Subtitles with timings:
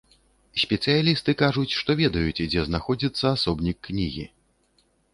[0.61, 4.29] Спецыялісты кажуць, што ведаюць, дзе знаходзіцца асобнік кнігі.